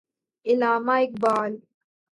[0.45, 1.51] Allama Iqbal